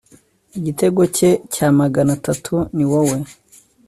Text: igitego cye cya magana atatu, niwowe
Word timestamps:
igitego 0.57 1.01
cye 1.15 1.29
cya 1.53 1.67
magana 1.79 2.11
atatu, 2.17 2.53
niwowe 2.75 3.17